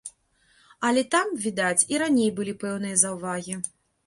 [0.87, 3.55] Але там, відаць, і раней былі пэўныя заўвагі.